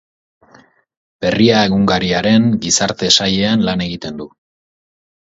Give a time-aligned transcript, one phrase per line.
[1.25, 4.31] Berria egunkariaren Gizarte sailean lan egiten du.